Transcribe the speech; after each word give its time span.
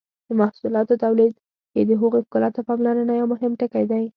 د 0.27 0.29
محصولاتو 0.41 0.93
تولید 1.03 1.33
کې 1.71 1.81
د 1.85 1.91
هغوی 2.01 2.21
ښکلا 2.25 2.49
ته 2.55 2.61
پاملرنه 2.67 3.13
یو 3.19 3.27
مهم 3.33 3.51
ټکی 3.61 3.83
دی. 3.91 4.03